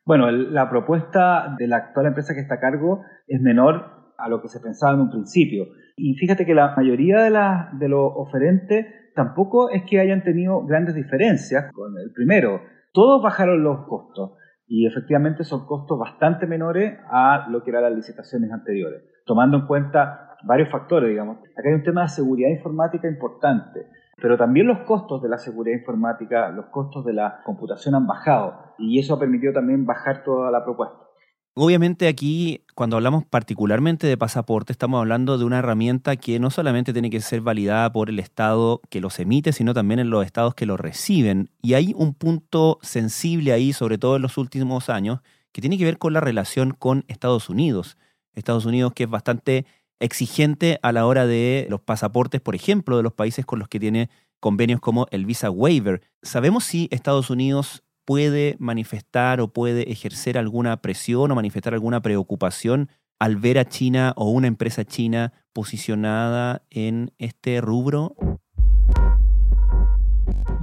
Bueno, 0.05 0.31
la 0.31 0.71
propuesta 0.71 1.55
de 1.59 1.69
la 1.69 1.77
actual 1.77 2.07
empresa 2.07 2.35
que 2.35 2.41
está 2.41 2.55
a 2.55 2.61
cargo 2.61 3.03
es 3.27 3.41
menor 3.41 4.15
a 4.17 4.29
lo 4.29 4.41
que 4.41 4.49
se 4.49 4.61
pensaba 4.61 4.95
en 4.95 5.01
un 5.01 5.11
principio. 5.11 5.67
Y 5.97 6.15
fíjate 6.15 6.47
que 6.47 6.55
la 6.55 6.75
mayoría 6.75 7.23
de, 7.23 7.31
de 7.79 7.89
los 7.89 8.13
oferentes 8.15 8.87
tampoco 9.15 9.71
es 9.71 9.83
que 9.89 10.01
hayan 10.01 10.23
tenido 10.23 10.65
grandes 10.65 10.95
diferencias 10.95 11.73
con 11.73 11.99
el 11.99 12.13
primero. 12.13 12.61
Todos 12.93 13.23
bajaron 13.23 13.63
los 13.63 13.87
costos 13.87 14.33
y 14.67 14.87
efectivamente 14.87 15.45
son 15.45 15.67
costos 15.67 15.99
bastante 15.99 16.47
menores 16.47 16.99
a 17.11 17.47
lo 17.51 17.63
que 17.63 17.71
eran 17.71 17.83
las 17.83 17.95
licitaciones 17.95 18.51
anteriores, 18.53 19.03
tomando 19.27 19.59
en 19.59 19.67
cuenta 19.67 20.37
varios 20.45 20.71
factores, 20.71 21.11
digamos. 21.11 21.39
Acá 21.39 21.69
hay 21.69 21.75
un 21.75 21.83
tema 21.83 22.03
de 22.03 22.09
seguridad 22.09 22.51
informática 22.51 23.09
importante, 23.09 23.87
pero 24.21 24.37
también 24.37 24.67
los 24.67 24.81
costos 24.81 25.23
de 25.23 25.29
la 25.29 25.39
seguridad 25.39 25.79
informática, 25.79 26.51
los 26.51 26.67
costos 26.67 27.05
de 27.05 27.13
la 27.13 27.41
computación 27.45 27.95
han 27.95 28.07
bajado 28.07 28.75
y 28.79 28.99
eso 28.99 29.15
ha 29.15 29.19
permitido 29.19 29.53
también 29.53 29.85
bajar 29.85 30.23
toda 30.25 30.51
la 30.51 30.65
propuesta. 30.65 31.12
Obviamente 31.55 32.09
aquí, 32.09 32.65
cuando 32.75 32.97
hablamos 32.97 33.27
particularmente 33.27 34.07
de 34.07 34.17
pasaporte, 34.17 34.73
estamos 34.73 34.99
hablando 34.99 35.37
de 35.37 35.45
una 35.45 35.59
herramienta 35.59 36.17
que 36.17 36.39
no 36.39 36.51
solamente 36.51 36.95
tiene 36.95 37.11
que 37.11 37.21
ser 37.21 37.43
validada 37.43 37.93
por 37.93 38.09
el 38.09 38.19
Estado 38.21 38.81
que 38.89 39.03
los 39.03 39.19
emite, 39.19 39.53
sino 39.53 39.75
también 39.75 40.01
en 40.01 40.09
los 40.09 40.25
estados 40.25 40.55
que 40.55 40.65
los 40.65 40.81
reciben. 40.81 41.51
Y 41.61 41.75
hay 41.75 41.93
un 41.95 42.15
punto 42.15 42.79
sensible 42.81 43.53
ahí, 43.53 43.75
sobre 43.75 43.99
todo 43.99 44.17
en 44.17 44.23
los 44.23 44.39
últimos 44.39 44.89
años, 44.89 45.21
que 45.53 45.61
tiene 45.61 45.77
que 45.77 45.85
ver 45.85 45.99
con 45.99 46.15
la 46.15 46.21
relación 46.21 46.71
con 46.71 47.05
Estados 47.09 47.51
Unidos. 47.51 47.99
Estados 48.33 48.65
Unidos 48.65 48.95
que 48.95 49.03
es 49.03 49.11
bastante 49.11 49.67
exigente 50.01 50.81
a 50.83 50.91
la 50.93 51.05
hora 51.05 51.27
de 51.27 51.67
los 51.69 51.83
pasaportes, 51.83 52.41
por 52.41 52.55
ejemplo, 52.55 52.97
de 52.97 53.03
los 53.03 53.13
países 53.13 53.45
con 53.45 53.59
los 53.59 53.69
que 53.69 53.79
tiene 53.79 54.09
convenios 54.41 54.81
como 54.81 55.07
el 55.11 55.27
Visa 55.27 55.51
Waiver. 55.51 56.01
¿Sabemos 56.23 56.65
si 56.65 56.89
Estados 56.91 57.29
Unidos 57.29 57.85
puede 58.05 58.57
manifestar 58.59 59.41
o 59.41 59.49
puede 59.49 59.91
ejercer 59.91 60.39
alguna 60.39 60.79
presión 60.79 61.31
o 61.31 61.35
manifestar 61.35 61.75
alguna 61.75 62.01
preocupación 62.03 62.89
al 63.19 63.37
ver 63.37 63.59
a 63.59 63.65
China 63.65 64.15
o 64.17 64.31
una 64.31 64.49
empresa 64.49 64.85
china 64.85 65.33
posicionada 65.53 66.63
en 66.71 67.13
este 67.19 67.61
rubro? 67.61 68.17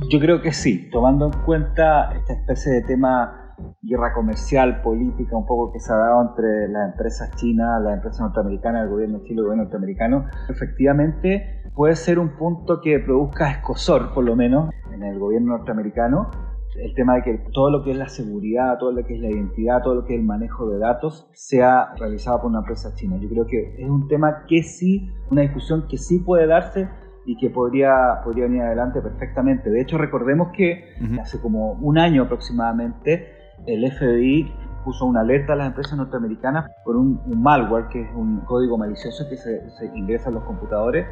Yo 0.10 0.20
creo 0.20 0.42
que 0.42 0.52
sí, 0.52 0.90
tomando 0.92 1.28
en 1.28 1.44
cuenta 1.46 2.12
esta 2.14 2.34
especie 2.34 2.72
de 2.72 2.82
tema 2.84 3.56
guerra 3.82 4.14
comercial, 4.14 4.82
política, 4.82 5.36
un 5.36 5.46
poco 5.46 5.72
que 5.72 5.80
se 5.80 5.92
ha 5.92 5.98
dado 5.98 6.22
entre 6.30 6.68
las 6.70 6.92
empresas 6.92 7.36
chinas, 7.36 7.82
las 7.82 7.96
empresas 7.96 8.22
norteamericanas, 8.22 8.84
el 8.84 8.90
gobierno 8.90 9.20
chino 9.24 9.30
y 9.30 9.38
el 9.40 9.44
gobierno 9.44 9.64
norteamericano, 9.64 10.26
efectivamente 10.50 11.64
puede 11.76 11.96
ser 11.96 12.20
un 12.20 12.36
punto 12.38 12.82
que 12.82 13.00
produzca 13.00 13.52
escosor, 13.52 14.14
por 14.14 14.26
lo 14.26 14.36
menos, 14.36 14.70
en 14.94 15.04
el 15.04 15.20
gobierno 15.20 15.58
norteamericano, 15.58 16.30
el 16.76 16.94
tema 16.94 17.16
de 17.16 17.22
que 17.24 17.38
todo 17.52 17.72
lo 17.72 17.84
que 17.84 17.92
es 17.92 17.98
la 17.98 18.10
seguridad, 18.10 18.78
todo 18.78 18.92
lo 18.92 19.04
que 19.06 19.16
es 19.16 19.22
la 19.22 19.30
identidad, 19.30 19.82
todo 19.82 19.96
lo 19.96 20.06
que 20.06 20.14
es 20.14 20.20
el 20.20 20.26
manejo 20.26 20.70
de 20.70 20.78
datos 20.78 21.30
sea 21.34 21.94
realizado 21.98 22.42
por 22.42 22.50
una 22.50 22.60
empresa 22.60 22.94
china. 22.96 23.18
Yo 23.20 23.30
creo 23.30 23.48
que 23.48 23.76
es 23.78 23.90
un 23.90 24.08
tema 24.08 24.46
que 24.48 24.64
sí, 24.64 25.10
una 25.32 25.42
discusión 25.42 25.88
que 25.88 25.98
sí 25.98 26.20
puede 26.20 26.48
darse 26.48 26.88
y 27.26 27.38
que 27.38 27.50
podría, 27.50 28.22
podría 28.24 28.46
venir 28.46 28.62
adelante 28.62 29.02
perfectamente. 29.02 29.70
De 29.70 29.82
hecho, 29.82 29.98
recordemos 29.98 30.50
que 30.56 30.96
hace 31.20 31.40
como 31.42 31.74
un 31.74 31.98
año 31.98 32.24
aproximadamente 32.24 33.34
el 33.66 33.90
FBI 33.92 34.52
puso 34.84 35.06
una 35.06 35.22
alerta 35.22 35.54
a 35.54 35.56
las 35.56 35.68
empresas 35.68 35.98
norteamericanas 35.98 36.72
por 36.86 36.96
un, 36.96 37.20
malware, 37.42 37.88
que 37.90 38.02
es 38.02 38.10
un 38.16 38.40
código 38.42 38.78
malicioso 38.78 39.28
que 39.30 39.36
se, 39.36 39.70
se 39.72 39.86
ingresa 39.94 40.30
en 40.30 40.36
los 40.36 40.44
computadores, 40.46 41.06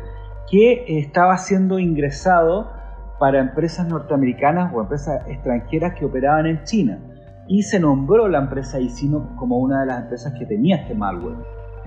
que 0.49 0.85
estaba 0.99 1.37
siendo 1.37 1.77
ingresado 1.77 2.71
para 3.19 3.39
empresas 3.39 3.87
norteamericanas 3.87 4.73
o 4.73 4.81
empresas 4.81 5.27
extranjeras 5.27 5.93
que 5.93 6.05
operaban 6.05 6.45
en 6.45 6.63
China. 6.63 6.99
Y 7.47 7.63
se 7.63 7.79
nombró 7.79 8.27
la 8.27 8.39
empresa 8.39 8.79
Isino 8.79 9.35
como 9.37 9.57
una 9.57 9.81
de 9.81 9.85
las 9.87 10.03
empresas 10.03 10.33
que 10.37 10.45
tenía 10.45 10.77
este 10.77 10.93
malware. 10.93 11.37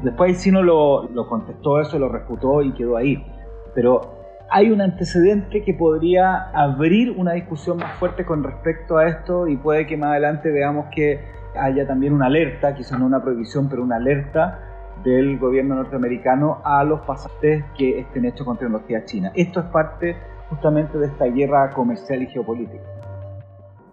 Después 0.03 0.33
Isino 0.33 0.63
lo, 0.63 1.09
contestó 1.29 1.81
eso, 1.81 1.99
lo 1.99 2.09
refutó 2.09 2.63
y 2.63 2.73
quedó 2.73 2.97
ahí. 2.97 3.25
Pero 3.75 4.19
hay 4.51 4.71
un 4.71 4.81
antecedente 4.81 5.63
que 5.63 5.75
podría 5.75 6.51
abrir 6.51 7.11
una 7.17 7.33
discusión 7.33 7.77
más 7.77 7.93
fuerte 7.99 8.25
con 8.25 8.43
respecto 8.43 8.97
a 8.97 9.07
esto 9.07 9.47
y 9.47 9.57
puede 9.57 9.87
que 9.87 9.97
más 9.97 10.11
adelante 10.11 10.51
veamos 10.51 10.87
que 10.95 11.21
haya 11.55 11.87
también 11.87 12.13
una 12.13 12.27
alerta, 12.27 12.75
quizás 12.75 12.99
no 12.99 13.07
una 13.07 13.23
prohibición, 13.23 13.69
pero 13.69 13.83
una 13.83 13.97
alerta 13.97 14.59
del 15.05 15.39
gobierno 15.39 15.77
norteamericano 15.77 16.61
a 16.65 16.83
los 16.85 17.01
pasajes 17.01 17.65
que 17.77 18.01
estén 18.01 18.25
hechos 18.25 18.47
con 18.47 18.57
tecnología 18.57 19.05
china. 19.05 19.31
Esto 19.35 19.61
es 19.61 19.67
parte 19.67 20.17
justamente 20.51 20.99
de 20.99 21.07
esta 21.07 21.27
guerra 21.27 21.71
comercial 21.71 22.23
y 22.23 22.27
geopolítica. 22.27 22.85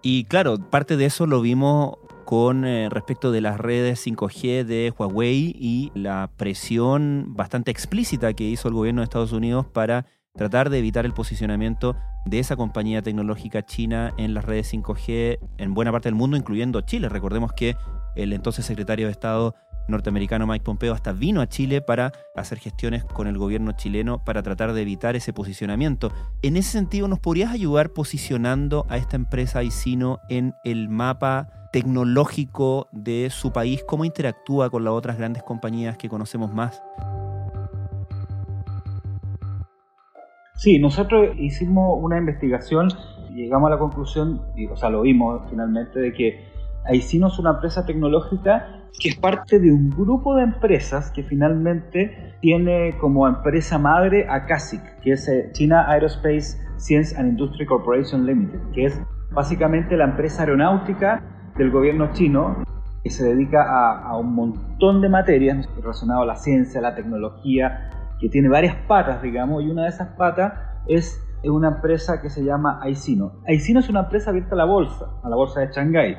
Y 0.01 0.25
claro, 0.25 0.57
parte 0.57 0.97
de 0.97 1.05
eso 1.05 1.25
lo 1.25 1.41
vimos 1.41 1.97
con 2.25 2.65
eh, 2.65 2.89
respecto 2.89 3.31
de 3.31 3.39
las 3.39 3.57
redes 3.57 4.05
5G 4.05 4.65
de 4.65 4.93
Huawei 4.97 5.55
y 5.57 5.91
la 5.95 6.29
presión 6.35 7.27
bastante 7.29 7.71
explícita 7.71 8.33
que 8.33 8.43
hizo 8.43 8.67
el 8.67 8.73
gobierno 8.73 8.99
de 8.99 9.05
Estados 9.05 9.31
Unidos 9.31 9.65
para 9.65 10.05
tratar 10.35 10.69
de 10.69 10.79
evitar 10.79 11.05
el 11.05 11.13
posicionamiento 11.13 11.95
de 12.25 12.39
esa 12.39 12.57
compañía 12.57 13.01
tecnológica 13.01 13.65
china 13.65 14.13
en 14.17 14.33
las 14.33 14.45
redes 14.45 14.73
5G 14.73 15.39
en 15.57 15.73
buena 15.73 15.91
parte 15.91 16.09
del 16.09 16.15
mundo, 16.15 16.35
incluyendo 16.35 16.81
Chile. 16.81 17.07
Recordemos 17.09 17.53
que 17.53 17.75
el 18.15 18.33
entonces 18.33 18.65
secretario 18.65 19.07
de 19.07 19.13
Estado 19.13 19.55
norteamericano 19.87 20.47
Mike 20.47 20.63
Pompeo 20.63 20.93
hasta 20.93 21.13
vino 21.13 21.41
a 21.41 21.47
Chile 21.47 21.81
para 21.81 22.11
hacer 22.35 22.59
gestiones 22.59 23.03
con 23.03 23.27
el 23.27 23.37
gobierno 23.37 23.71
chileno 23.71 24.23
para 24.23 24.43
tratar 24.43 24.73
de 24.73 24.81
evitar 24.81 25.15
ese 25.15 25.33
posicionamiento. 25.33 26.11
En 26.41 26.57
ese 26.57 26.71
sentido, 26.71 27.07
¿nos 27.07 27.19
podrías 27.19 27.51
ayudar 27.51 27.89
posicionando 27.89 28.85
a 28.89 28.97
esta 28.97 29.15
empresa 29.15 29.63
Isino 29.63 30.19
en 30.29 30.53
el 30.63 30.89
mapa 30.89 31.49
tecnológico 31.71 32.87
de 32.91 33.29
su 33.29 33.51
país? 33.51 33.83
¿Cómo 33.85 34.05
interactúa 34.05 34.69
con 34.69 34.83
las 34.83 34.93
otras 34.93 35.17
grandes 35.17 35.43
compañías 35.43 35.97
que 35.97 36.09
conocemos 36.09 36.53
más? 36.53 36.81
Sí, 40.55 40.79
nosotros 40.79 41.35
hicimos 41.37 41.99
una 42.01 42.17
investigación 42.17 42.89
y 43.29 43.43
llegamos 43.43 43.67
a 43.67 43.75
la 43.75 43.79
conclusión, 43.79 44.41
o 44.71 44.75
sea, 44.75 44.89
lo 44.89 45.01
vimos 45.01 45.43
finalmente, 45.49 45.99
de 45.99 46.13
que 46.13 46.56
Aicino 46.87 47.27
es 47.27 47.37
una 47.37 47.51
empresa 47.51 47.85
tecnológica 47.85 48.77
que 48.99 49.09
es 49.09 49.15
parte 49.15 49.59
de 49.59 49.71
un 49.71 49.91
grupo 49.91 50.35
de 50.35 50.43
empresas 50.43 51.11
que 51.11 51.23
finalmente 51.23 52.35
tiene 52.41 52.97
como 52.99 53.27
empresa 53.27 53.77
madre 53.77 54.25
a 54.29 54.45
CASIC, 54.45 54.81
que 55.01 55.11
es 55.11 55.27
eh, 55.27 55.49
China 55.51 55.85
Aerospace 55.89 56.57
Science 56.77 57.15
and 57.17 57.29
Industry 57.29 57.65
Corporation 57.65 58.25
Limited, 58.25 58.59
que 58.73 58.85
es 58.85 59.01
básicamente 59.31 59.97
la 59.97 60.05
empresa 60.05 60.43
aeronáutica 60.43 61.23
del 61.57 61.71
gobierno 61.71 62.11
chino 62.13 62.63
que 63.03 63.09
se 63.09 63.23
dedica 63.23 63.99
a, 63.99 64.17
un 64.17 64.33
montón 64.33 65.01
de 65.01 65.09
materias 65.09 65.67
relacionadas 65.75 66.23
a 66.23 66.25
la 66.25 66.35
ciencia, 66.35 66.79
a 66.79 66.83
la 66.83 66.95
tecnología, 66.95 67.89
que 68.19 68.29
tiene 68.29 68.49
varias 68.49 68.75
patas, 68.87 69.21
digamos, 69.21 69.63
y 69.63 69.69
una 69.69 69.83
de 69.83 69.89
esas 69.89 70.09
patas 70.17 70.53
es 70.87 71.23
una 71.43 71.69
empresa 71.69 72.21
que 72.21 72.29
se 72.29 72.43
llama 72.43 72.79
Aicino. 72.81 73.33
Aicino 73.47 73.79
es 73.79 73.89
una 73.89 74.01
empresa 74.01 74.31
abierta 74.31 74.55
a 74.55 74.57
la 74.57 74.65
bolsa, 74.65 75.05
a 75.23 75.29
la 75.29 75.35
bolsa 75.35 75.61
de 75.61 75.71
Shanghái 75.71 76.17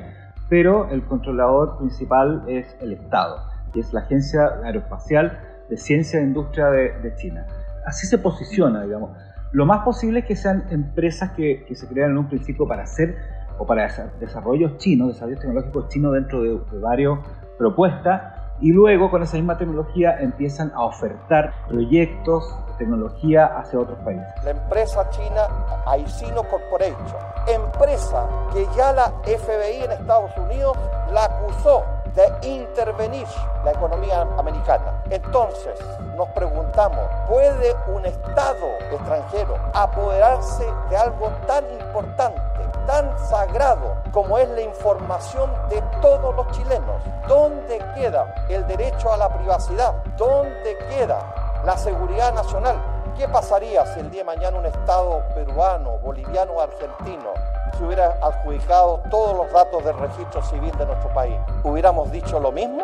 pero 0.49 0.89
el 0.89 1.03
controlador 1.03 1.77
principal 1.77 2.43
es 2.47 2.75
el 2.81 2.93
Estado, 2.93 3.37
que 3.71 3.79
es 3.79 3.93
la 3.93 4.01
Agencia 4.01 4.59
Aeroespacial 4.63 5.39
de 5.69 5.77
Ciencia 5.77 6.19
e 6.19 6.23
Industria 6.23 6.67
de, 6.71 7.13
China. 7.15 7.45
Así 7.85 8.07
se 8.07 8.17
posiciona, 8.17 8.83
digamos. 8.83 9.11
Lo 9.51 9.65
más 9.65 9.83
posible 9.83 10.19
es 10.19 10.25
que 10.25 10.35
sean 10.35 10.65
empresas 10.71 11.31
que, 11.31 11.65
se 11.71 11.87
crean 11.87 12.11
en 12.11 12.17
un 12.17 12.27
principio 12.27 12.67
para 12.67 12.83
hacer 12.83 13.15
o 13.57 13.65
para 13.65 13.87
desarrollos 14.19 14.77
chinos, 14.77 15.09
desarrollos 15.09 15.39
tecnológicos 15.39 15.89
chinos 15.89 16.13
dentro 16.13 16.41
de, 16.41 16.49
de 16.71 16.79
varias 16.79 17.19
propuestas 17.57 18.38
y 18.61 18.71
luego 18.71 19.09
con 19.09 19.23
esa 19.23 19.37
misma 19.37 19.57
tecnología 19.57 20.17
empiezan 20.19 20.71
a 20.75 20.83
ofertar 20.83 21.53
proyectos 21.67 22.55
de 22.67 22.73
tecnología 22.79 23.45
hacia 23.45 23.79
otros 23.79 23.97
países. 23.99 24.27
La 24.43 24.51
empresa 24.51 25.09
china 25.09 25.47
Aicino 25.85 26.43
Corporation, 26.43 27.17
empresa 27.47 28.25
que 28.53 28.67
ya 28.75 28.93
la 28.93 29.11
FBI 29.23 29.83
en 29.83 29.91
Estados 29.91 30.31
Unidos 30.37 30.77
la 31.13 31.25
acusó 31.25 31.83
de 32.15 32.47
intervenir 32.47 33.25
la 33.63 33.71
economía 33.71 34.21
americana. 34.37 35.03
Entonces, 35.09 35.79
nos 36.17 36.27
preguntamos, 36.29 36.99
¿puede 37.27 37.75
un 37.93 38.05
Estado 38.05 38.67
extranjero 38.91 39.55
apoderarse 39.73 40.65
de 40.89 40.97
algo 40.97 41.29
tan 41.47 41.63
importante, 41.79 42.41
tan 42.89 43.15
sagrado 43.19 44.01
como 44.11 44.39
es 44.39 44.49
la 44.49 44.61
información 44.61 45.51
de 45.69 45.79
todos 46.01 46.35
los 46.35 46.49
chilenos? 46.57 47.03
¿Dónde 47.27 47.77
queda 47.93 48.33
el 48.49 48.65
derecho 48.65 49.13
a 49.13 49.17
la 49.17 49.29
privacidad? 49.29 49.93
¿Dónde 50.17 50.75
queda 50.89 51.61
la 51.63 51.77
seguridad 51.77 52.33
nacional? 52.33 52.81
¿Qué 53.15 53.27
pasaría 53.27 53.85
si 53.93 53.99
el 53.99 54.09
día 54.09 54.21
de 54.21 54.25
mañana 54.25 54.57
un 54.57 54.65
Estado 54.65 55.23
peruano, 55.35 55.99
boliviano 55.99 56.53
o 56.53 56.61
argentino 56.61 57.29
se 57.77 57.83
hubiera 57.83 58.17
adjudicado 58.23 59.03
todos 59.11 59.37
los 59.37 59.53
datos 59.53 59.85
del 59.85 59.95
registro 59.95 60.41
civil 60.41 60.71
de 60.75 60.87
nuestro 60.87 61.13
país? 61.13 61.35
¿Hubiéramos 61.63 62.11
dicho 62.11 62.39
lo 62.39 62.51
mismo? 62.51 62.83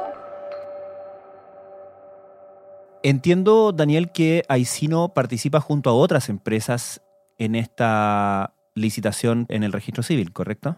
Entiendo, 3.01 3.71
Daniel, 3.71 4.12
que 4.12 4.43
Aicino 4.50 5.09
participa 5.09 5.62
junto 5.62 5.89
a 5.89 5.93
otras 5.93 6.29
empresas 6.29 7.01
en 7.39 7.55
esta 7.55 8.54
licitación 8.75 9.46
en 9.50 9.63
el 9.63 9.72
registro 9.72 10.03
civil, 10.03 10.32
¿correcto? 10.32 10.75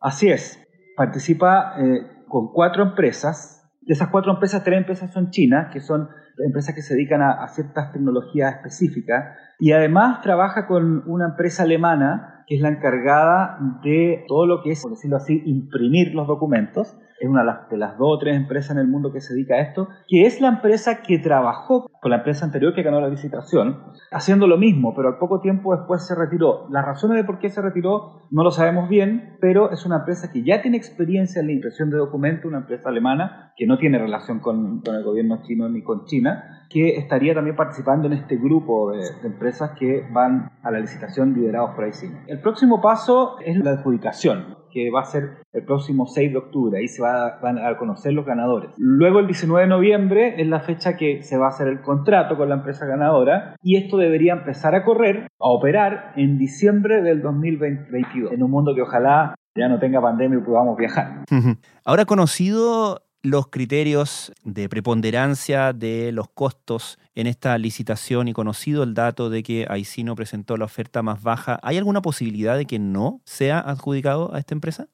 Así 0.00 0.28
es. 0.28 0.64
Participa 0.96 1.74
eh, 1.78 2.24
con 2.28 2.52
cuatro 2.52 2.82
empresas. 2.82 3.68
De 3.80 3.94
esas 3.94 4.08
cuatro 4.08 4.32
empresas, 4.32 4.62
tres 4.62 4.78
empresas 4.78 5.12
son 5.12 5.30
chinas, 5.30 5.72
que 5.72 5.80
son 5.80 6.08
empresas 6.46 6.74
que 6.74 6.82
se 6.82 6.94
dedican 6.94 7.22
a, 7.22 7.42
a 7.42 7.48
ciertas 7.48 7.92
tecnologías 7.92 8.56
específicas. 8.56 9.36
Y 9.58 9.72
además 9.72 10.20
trabaja 10.22 10.66
con 10.66 11.02
una 11.08 11.30
empresa 11.30 11.64
alemana 11.64 12.44
que 12.46 12.56
es 12.56 12.62
la 12.62 12.70
encargada 12.70 13.58
de 13.82 14.24
todo 14.26 14.46
lo 14.46 14.62
que 14.62 14.70
es, 14.70 14.82
por 14.82 14.92
decirlo 14.92 15.16
así, 15.16 15.42
imprimir 15.44 16.14
los 16.14 16.26
documentos 16.26 16.96
es 17.20 17.28
una 17.28 17.40
de 17.70 17.76
las, 17.76 17.98
dos 17.98 18.16
o 18.16 18.18
tres 18.18 18.36
empresas 18.36 18.72
en 18.72 18.78
el 18.78 18.88
mundo 18.88 19.12
que 19.12 19.20
se 19.20 19.34
dedica 19.34 19.54
a 19.54 19.60
esto, 19.60 19.88
que 20.06 20.26
es 20.26 20.40
la 20.40 20.48
empresa 20.48 21.02
que 21.02 21.18
trabajó 21.18 21.90
con 22.00 22.10
la 22.10 22.18
empresa 22.18 22.44
anterior 22.44 22.74
que 22.74 22.82
ganó 22.82 23.00
la 23.00 23.08
licitación, 23.08 23.82
haciendo 24.10 24.46
lo 24.46 24.56
mismo, 24.56 24.94
pero 24.94 25.08
al 25.08 25.18
poco 25.18 25.40
tiempo 25.40 25.74
después 25.76 26.06
se 26.06 26.14
retiró. 26.14 26.68
Las 26.70 26.84
razones 26.84 27.16
de 27.16 27.24
por 27.24 27.38
qué 27.38 27.48
se 27.50 27.62
retiró 27.62 28.22
no 28.30 28.42
lo 28.42 28.50
sabemos 28.50 28.88
bien, 28.88 29.36
pero 29.40 29.70
es 29.70 29.84
una 29.84 29.98
empresa 29.98 30.30
que 30.32 30.42
ya 30.42 30.62
tiene 30.62 30.76
experiencia 30.76 31.40
en 31.40 31.46
la 31.46 31.52
impresión 31.52 31.90
de 31.90 31.96
documentos, 31.96 32.46
una 32.46 32.58
empresa 32.58 32.88
alemana 32.88 33.52
que 33.56 33.66
no 33.66 33.78
tiene 33.78 33.98
relación 33.98 34.40
con, 34.40 34.82
el 34.84 35.04
gobierno 35.04 35.42
chino 35.42 35.68
ni 35.68 35.82
con 35.82 36.04
China, 36.04 36.66
que 36.70 36.96
estaría 36.96 37.34
también 37.34 37.56
participando 37.56 38.06
en 38.06 38.12
este 38.12 38.36
grupo 38.36 38.92
de, 38.92 39.02
empresas 39.24 39.72
que 39.78 40.06
van 40.12 40.50
a 40.62 40.70
la 40.70 40.78
licitación 40.78 41.34
liderados 41.34 41.74
por 41.74 41.88
ICIN. 41.88 42.18
El 42.26 42.40
próximo 42.40 42.80
paso 42.80 43.38
es 43.44 43.56
la 43.58 43.72
adjudicación 43.72 44.58
que 44.72 44.90
va 44.90 45.00
a 45.00 45.04
ser 45.04 45.38
el 45.52 45.64
próximo 45.64 46.06
6 46.06 46.32
de 46.32 46.38
octubre. 46.38 46.78
Ahí 46.78 46.88
se 46.88 47.02
va, 47.02 47.38
van 47.40 47.58
a 47.58 47.76
conocer 47.76 48.12
los 48.12 48.26
ganadores. 48.26 48.70
Luego 48.76 49.20
el 49.20 49.26
19 49.26 49.62
de 49.62 49.68
noviembre 49.68 50.40
es 50.40 50.46
la 50.46 50.60
fecha 50.60 50.96
que 50.96 51.22
se 51.22 51.36
va 51.36 51.46
a 51.46 51.50
hacer 51.50 51.68
el 51.68 51.80
contrato 51.80 52.36
con 52.36 52.48
la 52.48 52.56
empresa 52.56 52.86
ganadora 52.86 53.56
y 53.62 53.76
esto 53.76 53.96
debería 53.96 54.32
empezar 54.32 54.74
a 54.74 54.84
correr, 54.84 55.28
a 55.40 55.48
operar 55.48 56.12
en 56.16 56.38
diciembre 56.38 57.02
del 57.02 57.22
2022, 57.22 58.32
en 58.32 58.42
un 58.42 58.50
mundo 58.50 58.74
que 58.74 58.82
ojalá 58.82 59.34
ya 59.56 59.68
no 59.68 59.78
tenga 59.78 60.00
pandemia 60.00 60.38
y 60.38 60.42
podamos 60.42 60.76
viajar. 60.76 61.24
Ahora 61.84 62.04
conocido 62.04 63.02
los 63.22 63.48
criterios 63.48 64.32
de 64.44 64.68
preponderancia 64.68 65.72
de 65.72 66.12
los 66.12 66.28
costos 66.28 66.98
en 67.14 67.26
esta 67.26 67.58
licitación 67.58 68.28
y 68.28 68.32
conocido 68.32 68.84
el 68.84 68.94
dato 68.94 69.28
de 69.28 69.42
que 69.42 69.66
Aicino 69.68 70.14
presentó 70.14 70.56
la 70.56 70.66
oferta 70.66 71.02
más 71.02 71.22
baja, 71.22 71.58
¿hay 71.62 71.78
alguna 71.78 72.00
posibilidad 72.00 72.56
de 72.56 72.66
que 72.66 72.78
no 72.78 73.20
sea 73.24 73.58
adjudicado 73.58 74.32
a 74.32 74.38
esta 74.38 74.54
empresa? 74.54 74.88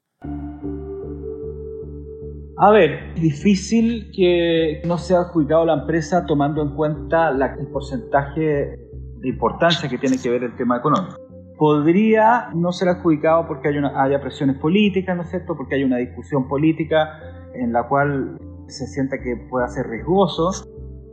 A 2.57 2.71
ver, 2.71 3.14
difícil 3.14 4.11
que 4.14 4.81
no 4.87 4.97
sea 4.97 5.21
adjudicado 5.21 5.66
la 5.66 5.75
empresa 5.75 6.25
tomando 6.25 6.62
en 6.62 6.75
cuenta 6.75 7.31
el 7.31 7.66
porcentaje 7.66 8.40
de 9.21 9.28
importancia 9.28 9.88
que 9.88 9.99
tiene 9.99 10.16
que 10.19 10.31
ver 10.31 10.45
el 10.45 10.57
tema 10.57 10.78
económico. 10.78 11.16
Podría 11.59 12.49
no 12.54 12.73
ser 12.73 12.88
adjudicado 12.88 13.47
porque 13.47 13.69
hay 13.69 13.78
una, 13.78 14.02
haya 14.02 14.21
presiones 14.21 14.57
políticas, 14.59 15.16
¿no 15.16 15.23
es 15.23 15.31
cierto? 15.31 15.57
Porque 15.57 15.75
hay 15.75 15.85
una 15.85 15.99
discusión 15.99 16.49
política 16.49 17.44
en 17.55 17.73
la 17.73 17.89
cual 17.89 18.39
se 18.67 18.87
sienta 18.87 19.19
que 19.19 19.37
pueda 19.51 19.69
ser 19.69 19.87
riesgoso, 19.87 20.53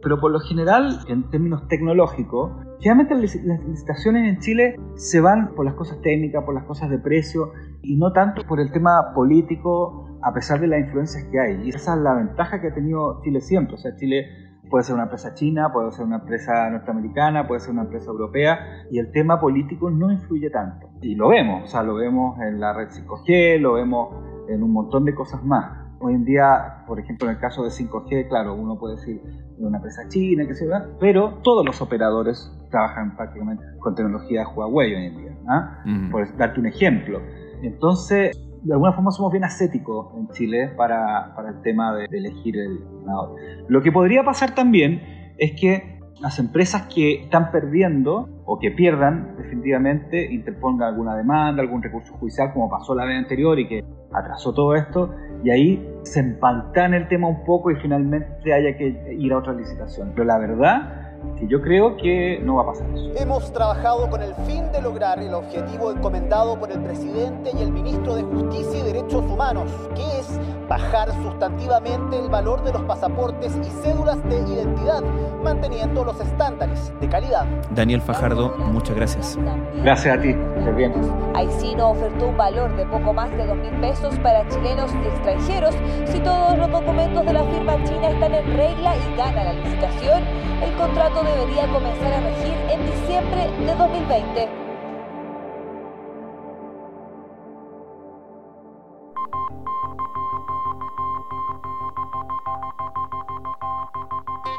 pero 0.01 0.19
por 0.19 0.31
lo 0.31 0.39
general, 0.39 0.99
en 1.07 1.29
términos 1.29 1.67
tecnológicos, 1.67 2.51
generalmente 2.79 3.15
las 3.45 3.63
licitaciones 3.65 4.27
en 4.27 4.39
Chile 4.39 4.75
se 4.95 5.21
van 5.21 5.53
por 5.53 5.65
las 5.65 5.75
cosas 5.75 6.01
técnicas, 6.01 6.43
por 6.43 6.55
las 6.55 6.63
cosas 6.63 6.89
de 6.89 6.97
precio 6.97 7.51
y 7.83 7.97
no 7.97 8.11
tanto 8.11 8.43
por 8.47 8.59
el 8.59 8.71
tema 8.71 9.13
político, 9.13 10.07
a 10.23 10.33
pesar 10.33 10.59
de 10.59 10.67
las 10.67 10.79
influencias 10.79 11.23
que 11.31 11.39
hay. 11.39 11.61
Y 11.63 11.69
esa 11.69 11.95
es 11.95 12.01
la 12.01 12.13
ventaja 12.15 12.61
que 12.61 12.67
ha 12.69 12.73
tenido 12.73 13.21
Chile 13.21 13.41
siempre. 13.41 13.75
O 13.75 13.77
sea, 13.77 13.95
Chile 13.95 14.25
puede 14.71 14.83
ser 14.85 14.95
una 14.95 15.03
empresa 15.03 15.33
china, 15.33 15.71
puede 15.71 15.91
ser 15.91 16.05
una 16.05 16.17
empresa 16.17 16.69
norteamericana, 16.69 17.47
puede 17.47 17.59
ser 17.59 17.71
una 17.71 17.83
empresa 17.83 18.09
europea, 18.09 18.57
y 18.89 18.99
el 18.99 19.11
tema 19.11 19.39
político 19.39 19.91
no 19.91 20.11
influye 20.11 20.49
tanto. 20.49 20.89
Y 21.01 21.15
lo 21.15 21.27
vemos, 21.27 21.65
o 21.65 21.67
sea, 21.67 21.83
lo 21.83 21.95
vemos 21.95 22.39
en 22.39 22.59
la 22.59 22.73
red 22.73 22.87
5G, 22.87 23.59
lo 23.59 23.73
vemos 23.73 24.15
en 24.47 24.63
un 24.63 24.71
montón 24.71 25.05
de 25.05 25.13
cosas 25.13 25.43
más. 25.43 25.80
Hoy 26.01 26.15
en 26.15 26.25
día, 26.25 26.83
por 26.87 26.99
ejemplo, 26.99 27.29
en 27.29 27.35
el 27.35 27.39
caso 27.39 27.63
de 27.63 27.69
5G, 27.69 28.27
claro, 28.27 28.55
uno 28.55 28.77
puede 28.79 28.95
decir 28.95 29.21
de 29.57 29.65
una 29.65 29.77
empresa 29.77 30.01
china, 30.09 30.47
que 30.47 30.55
se 30.55 30.67
va, 30.67 30.83
pero 30.99 31.39
todos 31.43 31.63
los 31.63 31.79
operadores 31.81 32.51
trabajan 32.71 33.15
prácticamente 33.15 33.63
con 33.79 33.93
tecnología 33.93 34.47
Huawei 34.47 34.95
hoy 34.95 35.05
en 35.05 35.17
día, 35.17 35.37
¿ah? 35.47 35.83
por 36.11 36.35
darte 36.37 36.59
un 36.59 36.65
ejemplo. 36.65 37.21
Entonces, 37.61 38.35
de 38.63 38.73
alguna 38.73 38.93
forma 38.93 39.11
somos 39.11 39.31
bien 39.31 39.43
ascéticos 39.43 40.07
en 40.17 40.27
Chile 40.29 40.69
para, 40.75 41.33
para 41.35 41.49
el 41.49 41.61
tema 41.61 41.95
de, 41.95 42.05
elegir 42.05 42.57
el 42.57 42.79
ganador. 43.01 43.35
Lo 43.67 43.81
que 43.81 43.91
podría 43.91 44.23
pasar 44.23 44.55
también 44.55 45.01
es 45.37 45.59
que 45.59 46.00
las 46.19 46.37
empresas 46.39 46.87
que 46.93 47.23
están 47.23 47.51
perdiendo 47.51 48.29
o 48.45 48.59
que 48.59 48.71
pierdan 48.71 49.35
definitivamente 49.37 50.31
interpongan 50.31 50.89
alguna 50.89 51.15
demanda, 51.15 51.61
algún 51.61 51.81
recurso 51.81 52.13
judicial 52.13 52.53
como 52.53 52.69
pasó 52.69 52.93
la 52.93 53.05
vez 53.05 53.17
anterior 53.17 53.59
y 53.59 53.67
que 53.67 53.83
atrasó 54.13 54.53
todo 54.53 54.75
esto 54.75 55.15
y 55.43 55.49
ahí 55.49 55.87
se 56.03 56.19
empantana 56.19 56.97
el 56.97 57.07
tema 57.07 57.27
un 57.27 57.43
poco 57.43 57.71
y 57.71 57.75
finalmente 57.75 58.53
haya 58.53 58.77
que 58.77 59.15
ir 59.17 59.33
a 59.33 59.37
otra 59.37 59.53
licitación. 59.53 60.11
Pero 60.13 60.25
la 60.25 60.37
verdad 60.37 61.00
que 61.37 61.47
yo 61.47 61.61
creo 61.61 61.97
que 61.97 62.39
no 62.43 62.55
va 62.55 62.63
a 62.63 62.65
pasar 62.67 62.89
eso. 62.91 63.11
Hemos 63.15 63.51
trabajado 63.51 64.09
con 64.09 64.21
el 64.21 64.33
fin 64.47 64.71
de 64.71 64.81
lograr 64.81 65.19
el 65.19 65.33
objetivo 65.33 65.91
encomendado 65.91 66.59
por 66.59 66.71
el 66.71 66.81
presidente 66.81 67.51
y 67.57 67.61
el 67.61 67.71
ministro 67.71 68.15
de 68.15 68.23
Justicia 68.23 68.79
y 68.79 68.83
Derechos 68.83 69.23
Humanos, 69.23 69.71
que 69.95 70.03
es 70.19 70.39
bajar 70.67 71.11
sustantivamente 71.23 72.17
el 72.17 72.29
valor 72.29 72.63
de 72.63 72.71
los 72.71 72.81
pasaportes 72.83 73.57
y 73.57 73.69
cédulas 73.83 74.23
de 74.29 74.37
identidad, 74.39 75.01
manteniendo 75.43 76.05
los 76.05 76.19
estándares 76.19 76.93
de 77.01 77.09
calidad. 77.09 77.45
Daniel 77.71 78.01
Fajardo, 78.01 78.55
muchas 78.57 78.95
gracias. 78.95 79.37
Gracias 79.83 80.17
a 80.17 80.21
ti, 80.21 80.33
muy 80.33 80.73
bien. 80.73 80.93
Aicino 81.35 81.89
ofertó 81.89 82.27
un 82.27 82.37
valor 82.37 82.75
de 82.77 82.85
poco 82.85 83.13
más 83.13 83.29
de 83.31 83.45
2.000 83.47 83.81
pesos 83.81 84.17
para 84.19 84.47
chilenos 84.47 84.91
y 84.93 85.07
extranjeros 85.07 85.75
si 86.05 86.19
todos 86.19 86.57
los 86.57 86.71
documentos 86.71 87.25
de 87.25 87.33
la 87.33 87.43
firma 87.43 87.83
china 87.83 88.09
están 88.09 88.33
en 88.33 88.45
regla 88.55 88.95
y 88.95 89.17
gana 89.17 89.43
la 89.43 89.53
licitación. 89.53 90.23
El 90.63 90.73
contrato 90.75 91.10
debería 91.19 91.67
comenzar 91.67 92.13
a 92.13 92.21
regir 92.21 92.53
en 92.69 92.85
diciembre 92.85 93.49
de 93.59 93.75
2020. 93.75 94.49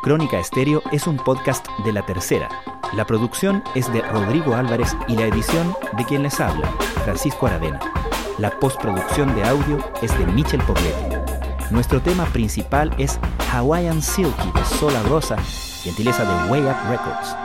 Crónica 0.03 0.39
Estéreo 0.39 0.83
es 0.93 1.07
un 1.07 1.17
podcast 1.17 1.67
de 1.85 1.93
la 1.93 2.05
tercera. 2.05 2.49
La 2.95 3.07
producción 3.07 3.65
es 3.75 3.91
de 3.93 4.03
Rodrigo 4.03 4.55
Álvarez 4.55 4.95
y 5.09 5.17
la 5.17 5.27
edición 5.27 5.75
de 5.97 6.05
quien 6.05 6.23
les 6.23 6.39
habla, 6.41 6.71
Francisco 7.05 7.47
Aravena. 7.47 7.81
La 8.39 8.51
postproducción 8.51 9.35
de 9.35 9.45
audio 9.45 9.79
es 10.03 10.17
de 10.19 10.27
Michel 10.27 10.61
Pobletti. 10.63 11.17
Nuestro 11.71 12.03
tema 12.03 12.27
principal 12.27 12.95
es 12.99 13.19
Hawaiian 13.51 14.03
Silky 14.03 14.51
de 14.53 14.65
Sola 14.65 15.03
Rosa 15.05 15.37
gentileza 15.83 16.25
de 16.25 16.51
Way 16.51 16.63
Up 16.63 16.77
Records. 16.89 17.37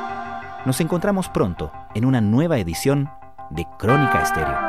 Nos 0.66 0.80
encontramos 0.80 1.28
pronto 1.30 1.72
en 1.96 2.06
una 2.06 2.22
nueva 2.22 2.58
edición 2.60 3.10
de 3.50 3.66
Crónica 3.78 4.22
Estéreo. 4.22 4.67